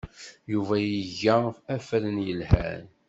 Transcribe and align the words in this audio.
Yuba 0.51 0.75
iga 0.99 1.37
afran 1.75 2.17
yelhan. 2.27 2.83